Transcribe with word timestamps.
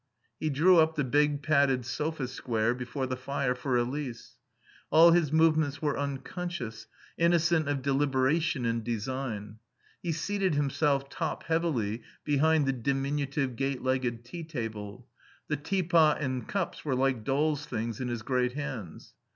He 0.39 0.49
drew 0.49 0.79
up 0.79 0.95
the 0.95 1.03
big, 1.03 1.43
padded 1.43 1.85
sofa 1.85 2.27
square 2.27 2.73
before 2.73 3.05
the 3.05 3.15
fire 3.15 3.53
for 3.53 3.77
Elise. 3.77 4.35
All 4.89 5.11
his 5.11 5.31
movements 5.31 5.79
were 5.79 5.95
unconscious, 5.95 6.87
innocent 7.19 7.69
of 7.69 7.83
deliberation 7.83 8.65
and 8.65 8.83
design. 8.83 9.59
He 10.01 10.11
seated 10.11 10.55
himself 10.55 11.07
top 11.07 11.43
heavily 11.43 12.01
behind 12.23 12.65
the 12.65 12.73
diminutive 12.73 13.55
gate 13.55 13.83
legged 13.83 14.25
tea 14.25 14.43
table; 14.43 15.07
the 15.49 15.57
teapot 15.57 16.19
and 16.19 16.47
cups 16.47 16.83
were 16.83 16.95
like 16.95 17.23
dolls' 17.23 17.67
things 17.67 18.01
in 18.01 18.07
his 18.07 18.23
great 18.23 18.53
hands. 18.53 19.13